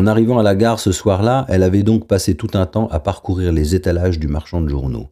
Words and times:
En 0.00 0.06
arrivant 0.06 0.38
à 0.38 0.42
la 0.42 0.54
gare 0.54 0.80
ce 0.80 0.92
soir-là, 0.92 1.44
elle 1.50 1.62
avait 1.62 1.82
donc 1.82 2.06
passé 2.06 2.34
tout 2.34 2.48
un 2.54 2.64
temps 2.64 2.88
à 2.88 3.00
parcourir 3.00 3.52
les 3.52 3.74
étalages 3.74 4.18
du 4.18 4.28
marchand 4.28 4.62
de 4.62 4.68
journaux. 4.70 5.10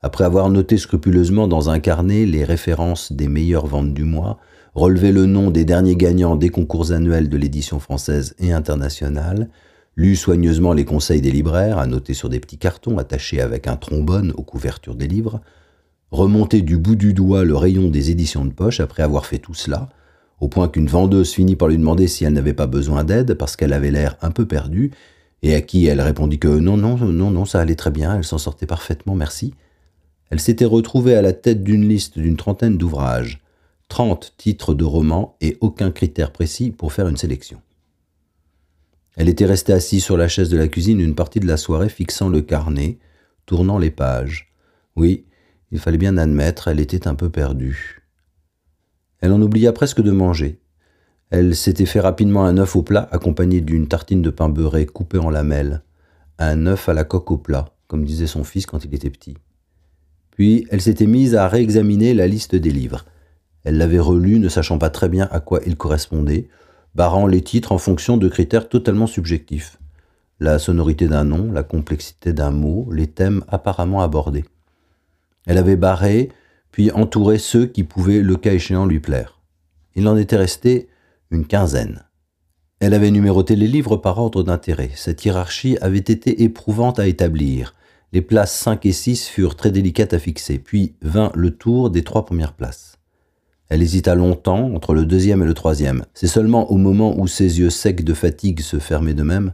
Après 0.00 0.22
avoir 0.22 0.48
noté 0.48 0.78
scrupuleusement 0.78 1.48
dans 1.48 1.70
un 1.70 1.80
carnet 1.80 2.24
les 2.24 2.44
références 2.44 3.10
des 3.10 3.26
meilleures 3.26 3.66
ventes 3.66 3.92
du 3.92 4.04
mois, 4.04 4.38
relevé 4.76 5.10
le 5.10 5.26
nom 5.26 5.50
des 5.50 5.64
derniers 5.64 5.96
gagnants 5.96 6.36
des 6.36 6.50
concours 6.50 6.92
annuels 6.92 7.28
de 7.28 7.36
l'édition 7.36 7.80
française 7.80 8.36
et 8.38 8.52
internationale, 8.52 9.48
lu 9.96 10.14
soigneusement 10.14 10.72
les 10.72 10.84
conseils 10.84 11.20
des 11.20 11.32
libraires, 11.32 11.78
à 11.78 11.88
noter 11.88 12.14
sur 12.14 12.28
des 12.28 12.38
petits 12.38 12.58
cartons 12.58 12.98
attachés 12.98 13.40
avec 13.40 13.66
un 13.66 13.74
trombone 13.74 14.32
aux 14.36 14.44
couvertures 14.44 14.94
des 14.94 15.08
livres, 15.08 15.40
remonté 16.12 16.62
du 16.62 16.78
bout 16.78 16.94
du 16.94 17.12
doigt 17.12 17.42
le 17.42 17.56
rayon 17.56 17.88
des 17.88 18.12
éditions 18.12 18.44
de 18.44 18.52
poche 18.52 18.78
après 18.78 19.02
avoir 19.02 19.26
fait 19.26 19.38
tout 19.38 19.54
cela, 19.54 19.88
au 20.42 20.48
point 20.48 20.68
qu'une 20.68 20.88
vendeuse 20.88 21.30
finit 21.30 21.54
par 21.54 21.68
lui 21.68 21.78
demander 21.78 22.08
si 22.08 22.24
elle 22.24 22.32
n'avait 22.32 22.52
pas 22.52 22.66
besoin 22.66 23.04
d'aide 23.04 23.34
parce 23.34 23.54
qu'elle 23.54 23.72
avait 23.72 23.92
l'air 23.92 24.16
un 24.22 24.32
peu 24.32 24.44
perdue, 24.44 24.90
et 25.40 25.54
à 25.54 25.60
qui 25.60 25.86
elle 25.86 26.00
répondit 26.00 26.40
que 26.40 26.48
non, 26.48 26.76
non, 26.76 26.96
non, 26.96 27.30
non, 27.30 27.44
ça 27.44 27.60
allait 27.60 27.76
très 27.76 27.92
bien, 27.92 28.16
elle 28.16 28.24
s'en 28.24 28.38
sortait 28.38 28.66
parfaitement, 28.66 29.14
merci. 29.14 29.54
Elle 30.30 30.40
s'était 30.40 30.64
retrouvée 30.64 31.14
à 31.14 31.22
la 31.22 31.32
tête 31.32 31.62
d'une 31.62 31.88
liste 31.88 32.18
d'une 32.18 32.36
trentaine 32.36 32.76
d'ouvrages, 32.76 33.40
trente 33.88 34.34
titres 34.36 34.74
de 34.74 34.82
romans 34.82 35.36
et 35.40 35.58
aucun 35.60 35.92
critère 35.92 36.32
précis 36.32 36.72
pour 36.72 36.92
faire 36.92 37.06
une 37.06 37.16
sélection. 37.16 37.60
Elle 39.14 39.28
était 39.28 39.46
restée 39.46 39.72
assise 39.72 40.02
sur 40.02 40.16
la 40.16 40.26
chaise 40.26 40.48
de 40.48 40.56
la 40.56 40.66
cuisine 40.66 40.98
une 40.98 41.14
partie 41.14 41.38
de 41.38 41.46
la 41.46 41.56
soirée, 41.56 41.88
fixant 41.88 42.28
le 42.28 42.42
carnet, 42.42 42.98
tournant 43.46 43.78
les 43.78 43.92
pages. 43.92 44.52
Oui, 44.96 45.24
il 45.70 45.78
fallait 45.78 45.98
bien 45.98 46.16
admettre, 46.16 46.66
elle 46.66 46.80
était 46.80 47.06
un 47.06 47.14
peu 47.14 47.30
perdue. 47.30 48.01
Elle 49.22 49.32
en 49.32 49.40
oublia 49.40 49.72
presque 49.72 50.02
de 50.02 50.10
manger. 50.10 50.58
Elle 51.30 51.56
s'était 51.56 51.86
fait 51.86 52.00
rapidement 52.00 52.44
un 52.44 52.58
œuf 52.58 52.76
au 52.76 52.82
plat, 52.82 53.08
accompagné 53.12 53.60
d'une 53.62 53.88
tartine 53.88 54.20
de 54.20 54.30
pain 54.30 54.50
beurré 54.50 54.84
coupée 54.84 55.18
en 55.18 55.30
lamelles. 55.30 55.82
Un 56.38 56.66
œuf 56.66 56.88
à 56.88 56.92
la 56.92 57.04
coque 57.04 57.30
au 57.30 57.38
plat, 57.38 57.70
comme 57.86 58.04
disait 58.04 58.26
son 58.26 58.42
fils 58.42 58.66
quand 58.66 58.84
il 58.84 58.94
était 58.94 59.10
petit. 59.10 59.38
Puis 60.32 60.66
elle 60.70 60.80
s'était 60.80 61.06
mise 61.06 61.36
à 61.36 61.46
réexaminer 61.46 62.14
la 62.14 62.26
liste 62.26 62.56
des 62.56 62.70
livres. 62.70 63.04
Elle 63.64 63.78
l'avait 63.78 64.00
relu, 64.00 64.40
ne 64.40 64.48
sachant 64.48 64.78
pas 64.78 64.90
très 64.90 65.08
bien 65.08 65.28
à 65.30 65.38
quoi 65.38 65.60
il 65.64 65.76
correspondait, 65.76 66.48
barrant 66.96 67.28
les 67.28 67.42
titres 67.42 67.70
en 67.70 67.78
fonction 67.78 68.16
de 68.16 68.28
critères 68.28 68.68
totalement 68.68 69.06
subjectifs. 69.06 69.78
La 70.40 70.58
sonorité 70.58 71.06
d'un 71.06 71.24
nom, 71.24 71.52
la 71.52 71.62
complexité 71.62 72.32
d'un 72.32 72.50
mot, 72.50 72.88
les 72.92 73.06
thèmes 73.06 73.44
apparemment 73.46 74.02
abordés. 74.02 74.44
Elle 75.46 75.58
avait 75.58 75.76
barré, 75.76 76.30
puis 76.72 76.90
entouré 76.90 77.38
ceux 77.38 77.66
qui 77.66 77.84
pouvaient, 77.84 78.20
le 78.20 78.36
cas 78.36 78.54
échéant, 78.54 78.86
lui 78.86 78.98
plaire. 78.98 79.40
Il 79.94 80.08
en 80.08 80.16
était 80.16 80.36
resté 80.36 80.88
une 81.30 81.46
quinzaine. 81.46 82.02
Elle 82.80 82.94
avait 82.94 83.12
numéroté 83.12 83.54
les 83.54 83.68
livres 83.68 83.96
par 83.96 84.18
ordre 84.18 84.42
d'intérêt. 84.42 84.90
Cette 84.96 85.24
hiérarchie 85.24 85.78
avait 85.80 85.98
été 85.98 86.42
éprouvante 86.42 86.98
à 86.98 87.06
établir. 87.06 87.74
Les 88.12 88.22
places 88.22 88.58
5 88.58 88.84
et 88.86 88.92
6 88.92 89.28
furent 89.28 89.54
très 89.54 89.70
délicates 89.70 90.14
à 90.14 90.18
fixer, 90.18 90.58
puis 90.58 90.96
vint 91.00 91.30
le 91.34 91.52
tour 91.52 91.90
des 91.90 92.02
trois 92.02 92.24
premières 92.24 92.54
places. 92.54 92.98
Elle 93.68 93.82
hésita 93.82 94.14
longtemps 94.14 94.74
entre 94.74 94.94
le 94.94 95.06
deuxième 95.06 95.42
et 95.42 95.46
le 95.46 95.54
troisième. 95.54 96.04
C'est 96.12 96.26
seulement 96.26 96.70
au 96.70 96.76
moment 96.76 97.18
où 97.18 97.26
ses 97.26 97.60
yeux 97.60 97.70
secs 97.70 98.04
de 98.04 98.14
fatigue 98.14 98.60
se 98.60 98.78
fermaient 98.78 99.14
d'eux-mêmes, 99.14 99.52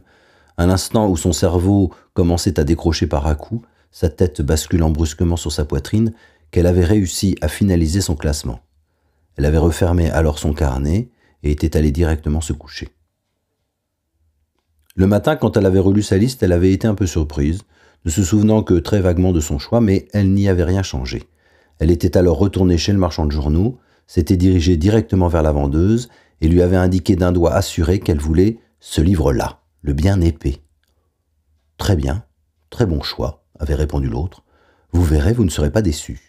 un 0.57 0.69
instant 0.69 1.07
où 1.07 1.15
son 1.15 1.31
cerveau 1.31 1.93
commençait 2.13 2.59
à 2.59 2.65
décrocher 2.65 3.07
par 3.07 3.27
à 3.27 3.35
coups, 3.35 3.65
sa 3.91 4.09
tête 4.09 4.41
basculant 4.41 4.89
brusquement 4.89 5.37
sur 5.37 5.51
sa 5.51 5.63
poitrine, 5.65 6.13
qu'elle 6.51 6.67
avait 6.67 6.85
réussi 6.85 7.35
à 7.41 7.47
finaliser 7.47 8.01
son 8.01 8.15
classement. 8.15 8.59
Elle 9.35 9.45
avait 9.45 9.57
refermé 9.57 10.09
alors 10.09 10.39
son 10.39 10.53
carnet 10.53 11.09
et 11.43 11.51
était 11.51 11.77
allée 11.77 11.91
directement 11.91 12.41
se 12.41 12.53
coucher. 12.53 12.89
Le 14.95 15.07
matin, 15.07 15.35
quand 15.35 15.55
elle 15.55 15.65
avait 15.65 15.79
relu 15.79 16.01
sa 16.01 16.17
liste, 16.17 16.43
elle 16.43 16.51
avait 16.51 16.73
été 16.73 16.87
un 16.87 16.95
peu 16.95 17.05
surprise 17.05 17.61
ne 18.05 18.11
se 18.11 18.23
souvenant 18.23 18.63
que 18.63 18.75
très 18.75 19.01
vaguement 19.01 19.31
de 19.31 19.39
son 19.39 19.59
choix, 19.59 19.81
mais 19.81 20.07
elle 20.13 20.33
n'y 20.33 20.47
avait 20.47 20.63
rien 20.63 20.83
changé. 20.83 21.23
Elle 21.79 21.91
était 21.91 22.17
alors 22.17 22.37
retournée 22.37 22.77
chez 22.77 22.91
le 22.91 22.97
marchand 22.97 23.25
de 23.25 23.31
journaux, 23.31 23.77
s'était 24.07 24.37
dirigée 24.37 24.77
directement 24.77 25.27
vers 25.27 25.43
la 25.43 25.51
vendeuse 25.51 26.09
et 26.41 26.47
lui 26.47 26.61
avait 26.61 26.77
indiqué 26.77 27.15
d'un 27.15 27.31
doigt 27.31 27.53
assuré 27.53 27.99
qu'elle 27.99 28.19
voulait 28.19 28.59
ce 28.79 29.01
livre-là, 29.01 29.61
le 29.81 29.93
bien 29.93 30.21
épais. 30.21 30.57
Très 31.77 31.95
bien, 31.95 32.23
très 32.69 32.85
bon 32.85 33.01
choix, 33.01 33.45
avait 33.59 33.75
répondu 33.75 34.07
l'autre. 34.07 34.43
Vous 34.91 35.03
verrez, 35.03 35.33
vous 35.33 35.45
ne 35.45 35.49
serez 35.49 35.71
pas 35.71 35.81
déçu. 35.81 36.28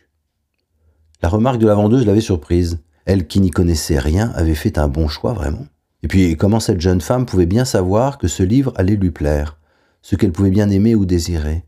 La 1.23 1.29
remarque 1.29 1.59
de 1.59 1.67
la 1.67 1.75
vendeuse 1.75 2.07
l'avait 2.07 2.21
surprise. 2.21 2.79
Elle 3.05 3.27
qui 3.27 3.41
n'y 3.41 3.51
connaissait 3.51 3.99
rien 3.99 4.31
avait 4.35 4.55
fait 4.55 4.79
un 4.79 4.89
bon 4.89 5.09
choix 5.09 5.33
vraiment. 5.33 5.67
Et 6.03 6.09
puis 6.09 6.37
comment 6.37 6.61
cette 6.61 6.81
jeune 6.81 7.01
femme 7.01 7.27
pouvait 7.27 7.47
bien 7.47 7.65
savoir 7.65 8.17
que 8.17 8.29
ce 8.29 8.43
livre 8.43 8.73
allait 8.77 8.97
lui 8.97 9.11
plaire 9.11 9.59
ce 10.03 10.17
qu'elle 10.17 10.33
pouvait 10.33 10.51
bien 10.51 10.71
aimer 10.71 10.95
ou 10.95 11.05
désirer? 11.05 11.65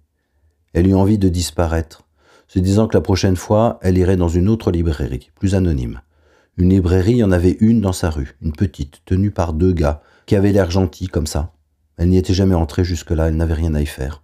Elle 0.73 0.87
eut 0.87 0.95
envie 0.95 1.19
de 1.19 1.29
disparaître, 1.29 2.03
se 2.49 2.59
disant 2.59 2.87
que 2.87 2.97
la 2.97 3.03
prochaine 3.03 3.37
fois, 3.37 3.79
elle 3.83 3.99
irait 3.99 4.17
dans 4.17 4.29
une 4.29 4.49
autre 4.49 4.71
librairie, 4.71 5.31
plus 5.35 5.55
anonyme. 5.55 6.01
Une 6.57 6.71
librairie, 6.71 7.13
il 7.13 7.19
y 7.19 7.25
en 7.25 7.33
avait 7.33 7.59
une 7.61 7.83
dans 7.83 7.93
sa 7.93 8.09
rue, 8.09 8.37
une 8.41 8.53
petite, 8.53 9.03
tenue 9.05 9.31
par 9.31 9.53
deux 9.53 9.73
gars, 9.73 10.01
qui 10.25 10.35
avaient 10.35 10.53
l'air 10.53 10.71
gentils 10.71 11.09
comme 11.09 11.27
ça. 11.27 11.53
Elle 11.99 12.09
n'y 12.09 12.17
était 12.17 12.33
jamais 12.33 12.55
entrée 12.55 12.85
jusque-là, 12.85 13.29
elle 13.29 13.37
n'avait 13.37 13.53
rien 13.53 13.75
à 13.75 13.83
y 13.83 13.87
faire. 13.87 14.23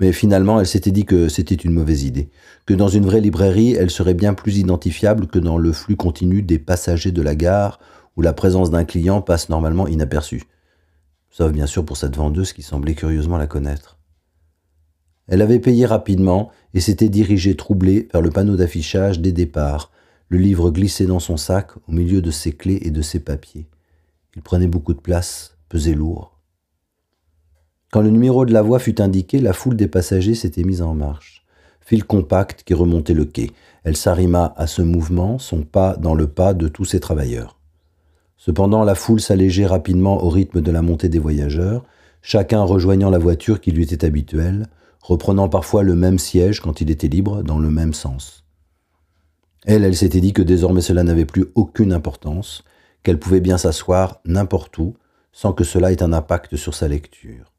Mais 0.00 0.12
finalement, 0.12 0.60
elle 0.60 0.66
s'était 0.66 0.92
dit 0.92 1.04
que 1.04 1.28
c'était 1.28 1.54
une 1.54 1.72
mauvaise 1.72 2.04
idée, 2.04 2.30
que 2.66 2.74
dans 2.74 2.88
une 2.88 3.04
vraie 3.04 3.20
librairie, 3.20 3.72
elle 3.72 3.90
serait 3.90 4.14
bien 4.14 4.34
plus 4.34 4.58
identifiable 4.58 5.26
que 5.26 5.38
dans 5.38 5.58
le 5.58 5.72
flux 5.72 5.96
continu 5.96 6.42
des 6.42 6.58
passagers 6.58 7.12
de 7.12 7.22
la 7.22 7.34
gare, 7.34 7.80
où 8.16 8.22
la 8.22 8.32
présence 8.32 8.70
d'un 8.70 8.84
client 8.84 9.22
passe 9.22 9.48
normalement 9.48 9.88
inaperçue 9.88 10.44
sauf 11.30 11.52
bien 11.52 11.66
sûr 11.66 11.84
pour 11.84 11.96
cette 11.96 12.16
vendeuse 12.16 12.52
qui 12.52 12.62
semblait 12.62 12.94
curieusement 12.94 13.38
la 13.38 13.46
connaître. 13.46 13.98
Elle 15.28 15.42
avait 15.42 15.60
payé 15.60 15.84
rapidement 15.84 16.50
et 16.74 16.80
s'était 16.80 17.08
dirigée 17.08 17.54
troublée 17.54 18.08
vers 18.12 18.22
le 18.22 18.30
panneau 18.30 18.56
d'affichage 18.56 19.20
des 19.20 19.32
départs, 19.32 19.92
le 20.30 20.38
livre 20.38 20.70
glissé 20.70 21.06
dans 21.06 21.20
son 21.20 21.36
sac 21.36 21.70
au 21.86 21.92
milieu 21.92 22.22
de 22.22 22.30
ses 22.30 22.52
clés 22.52 22.80
et 22.82 22.90
de 22.90 23.02
ses 23.02 23.20
papiers. 23.20 23.68
Il 24.36 24.42
prenait 24.42 24.66
beaucoup 24.66 24.94
de 24.94 25.00
place, 25.00 25.58
pesait 25.68 25.94
lourd. 25.94 26.37
Quand 27.90 28.02
le 28.02 28.10
numéro 28.10 28.44
de 28.44 28.52
la 28.52 28.60
voie 28.60 28.78
fut 28.78 29.00
indiqué, 29.00 29.40
la 29.40 29.54
foule 29.54 29.76
des 29.76 29.88
passagers 29.88 30.34
s'était 30.34 30.64
mise 30.64 30.82
en 30.82 30.94
marche. 30.94 31.46
File 31.80 32.04
compact 32.04 32.62
qui 32.64 32.74
remontait 32.74 33.14
le 33.14 33.24
quai. 33.24 33.50
Elle 33.82 33.96
s'arrima 33.96 34.52
à 34.58 34.66
ce 34.66 34.82
mouvement, 34.82 35.38
son 35.38 35.62
pas 35.62 35.96
dans 35.96 36.14
le 36.14 36.26
pas 36.26 36.52
de 36.52 36.68
tous 36.68 36.84
ses 36.84 37.00
travailleurs. 37.00 37.58
Cependant, 38.36 38.84
la 38.84 38.94
foule 38.94 39.22
s'allégeait 39.22 39.64
rapidement 39.64 40.22
au 40.22 40.28
rythme 40.28 40.60
de 40.60 40.70
la 40.70 40.82
montée 40.82 41.08
des 41.08 41.18
voyageurs, 41.18 41.82
chacun 42.20 42.62
rejoignant 42.62 43.08
la 43.08 43.18
voiture 43.18 43.58
qui 43.58 43.70
lui 43.70 43.84
était 43.84 44.04
habituelle, 44.04 44.66
reprenant 45.00 45.48
parfois 45.48 45.82
le 45.82 45.94
même 45.94 46.18
siège 46.18 46.60
quand 46.60 46.82
il 46.82 46.90
était 46.90 47.08
libre, 47.08 47.42
dans 47.42 47.58
le 47.58 47.70
même 47.70 47.94
sens. 47.94 48.44
Elle, 49.64 49.84
elle 49.84 49.96
s'était 49.96 50.20
dit 50.20 50.34
que 50.34 50.42
désormais 50.42 50.82
cela 50.82 51.04
n'avait 51.04 51.24
plus 51.24 51.46
aucune 51.54 51.94
importance, 51.94 52.64
qu'elle 53.02 53.18
pouvait 53.18 53.40
bien 53.40 53.56
s'asseoir 53.56 54.20
n'importe 54.26 54.76
où, 54.76 54.94
sans 55.32 55.54
que 55.54 55.64
cela 55.64 55.90
ait 55.90 56.02
un 56.02 56.12
impact 56.12 56.56
sur 56.56 56.74
sa 56.74 56.86
lecture. 56.86 57.54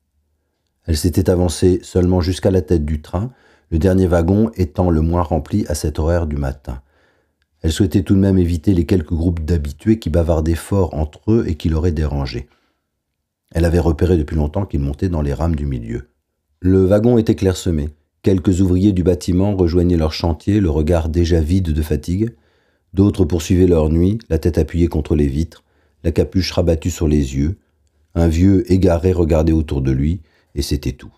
Elle 0.89 0.97
s'était 0.97 1.29
avancée 1.29 1.79
seulement 1.83 2.19
jusqu'à 2.19 2.49
la 2.49 2.63
tête 2.63 2.83
du 2.83 2.99
train, 2.99 3.29
le 3.69 3.77
dernier 3.77 4.07
wagon 4.07 4.49
étant 4.55 4.89
le 4.89 5.01
moins 5.01 5.21
rempli 5.21 5.63
à 5.67 5.75
cet 5.75 5.99
horaire 5.99 6.25
du 6.25 6.35
matin. 6.35 6.81
Elle 7.61 7.71
souhaitait 7.71 8.01
tout 8.01 8.15
de 8.15 8.19
même 8.19 8.39
éviter 8.39 8.73
les 8.73 8.87
quelques 8.87 9.13
groupes 9.13 9.45
d'habitués 9.45 9.99
qui 9.99 10.09
bavardaient 10.09 10.55
fort 10.55 10.95
entre 10.95 11.19
eux 11.31 11.43
et 11.47 11.53
qui 11.53 11.69
l'auraient 11.69 11.91
dérangé. 11.91 12.49
Elle 13.51 13.65
avait 13.65 13.77
repéré 13.77 14.17
depuis 14.17 14.35
longtemps 14.35 14.65
qu'ils 14.65 14.79
montaient 14.79 15.09
dans 15.09 15.21
les 15.21 15.35
rames 15.35 15.55
du 15.55 15.67
milieu. 15.67 16.09
Le 16.59 16.85
wagon 16.85 17.19
était 17.19 17.35
clairsemé. 17.35 17.89
Quelques 18.23 18.61
ouvriers 18.61 18.91
du 18.91 19.03
bâtiment 19.03 19.55
rejoignaient 19.55 19.95
leur 19.95 20.11
chantier, 20.11 20.59
le 20.59 20.71
regard 20.71 21.07
déjà 21.07 21.39
vide 21.39 21.71
de 21.71 21.81
fatigue. 21.83 22.33
D'autres 22.95 23.25
poursuivaient 23.25 23.67
leur 23.67 23.91
nuit, 23.91 24.17
la 24.27 24.39
tête 24.39 24.57
appuyée 24.57 24.87
contre 24.87 25.15
les 25.15 25.27
vitres, 25.27 25.63
la 26.03 26.11
capuche 26.11 26.51
rabattue 26.51 26.89
sur 26.89 27.07
les 27.07 27.35
yeux. 27.35 27.59
Un 28.15 28.27
vieux 28.27 28.63
égaré 28.71 29.11
regardait 29.11 29.53
autour 29.53 29.83
de 29.83 29.91
lui, 29.91 30.21
et 30.55 30.61
c'était 30.61 30.93
tout. 30.93 31.13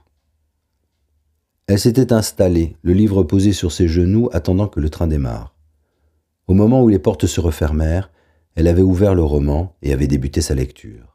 Elle 1.67 1.79
s'était 1.79 2.11
installée, 2.11 2.75
le 2.81 2.93
livre 2.93 3.23
posé 3.23 3.53
sur 3.53 3.71
ses 3.71 3.87
genoux, 3.87 4.29
attendant 4.33 4.67
que 4.67 4.79
le 4.79 4.89
train 4.89 5.07
démarre. 5.07 5.55
Au 6.47 6.53
moment 6.53 6.83
où 6.83 6.89
les 6.89 6.99
portes 6.99 7.27
se 7.27 7.39
refermèrent, 7.39 8.11
elle 8.55 8.67
avait 8.67 8.81
ouvert 8.81 9.15
le 9.15 9.23
roman 9.23 9.75
et 9.81 9.93
avait 9.93 10.07
débuté 10.07 10.41
sa 10.41 10.55
lecture. 10.55 11.10